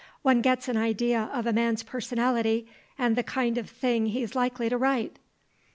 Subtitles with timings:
[0.23, 2.65] One gets an idea of a man's personality
[2.97, 5.19] and the kind of thing he's likely to write."